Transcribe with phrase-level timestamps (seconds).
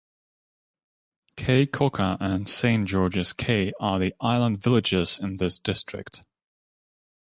[1.37, 6.23] Caye Caulker and Saint George's Caye are the island villages in this district.